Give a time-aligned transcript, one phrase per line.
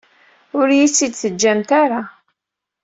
[0.57, 2.01] Ur iyi-tt-id-teǧǧamt ara.